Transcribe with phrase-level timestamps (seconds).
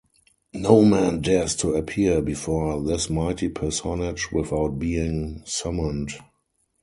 [0.55, 6.13] No man dares to appear before this mighty personage without being summoned.